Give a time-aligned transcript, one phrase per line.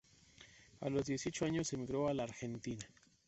[0.79, 2.83] A los dieciocho años emigró a la Argentina.